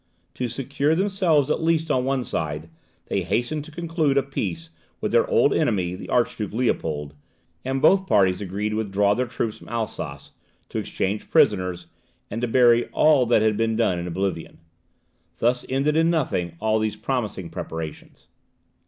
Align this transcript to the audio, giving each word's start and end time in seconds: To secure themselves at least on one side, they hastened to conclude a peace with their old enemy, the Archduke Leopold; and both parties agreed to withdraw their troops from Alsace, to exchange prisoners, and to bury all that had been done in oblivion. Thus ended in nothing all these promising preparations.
To 0.33 0.47
secure 0.49 0.95
themselves 0.95 1.51
at 1.51 1.61
least 1.61 1.91
on 1.91 2.03
one 2.05 2.23
side, 2.23 2.71
they 3.05 3.21
hastened 3.21 3.63
to 3.65 3.71
conclude 3.71 4.17
a 4.17 4.23
peace 4.23 4.71
with 4.99 5.11
their 5.11 5.29
old 5.29 5.53
enemy, 5.53 5.93
the 5.93 6.09
Archduke 6.09 6.53
Leopold; 6.53 7.13
and 7.63 7.83
both 7.83 8.07
parties 8.07 8.41
agreed 8.41 8.69
to 8.69 8.77
withdraw 8.77 9.13
their 9.13 9.27
troops 9.27 9.59
from 9.59 9.69
Alsace, 9.69 10.31
to 10.69 10.79
exchange 10.79 11.29
prisoners, 11.29 11.85
and 12.31 12.41
to 12.41 12.47
bury 12.47 12.87
all 12.87 13.27
that 13.27 13.43
had 13.43 13.57
been 13.57 13.75
done 13.75 13.99
in 13.99 14.07
oblivion. 14.07 14.57
Thus 15.37 15.67
ended 15.69 15.95
in 15.95 16.09
nothing 16.09 16.57
all 16.59 16.79
these 16.79 16.95
promising 16.95 17.51
preparations. 17.51 18.25